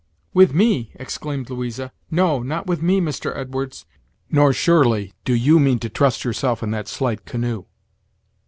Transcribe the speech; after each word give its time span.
"With 0.33 0.51
me!" 0.51 0.89
exclaimed 0.95 1.47
Louisa. 1.51 1.91
"No, 2.09 2.41
not 2.41 2.65
with 2.65 2.81
me, 2.81 2.99
Mr. 2.99 3.37
Edwards; 3.37 3.85
nor, 4.31 4.51
surely, 4.51 5.13
do 5.25 5.35
you 5.35 5.59
mean 5.59 5.77
to 5.77 5.89
trust 5.89 6.25
yourself 6.25 6.63
in 6.63 6.71
that 6.71 6.87
slight 6.87 7.23
canoe." 7.25 7.65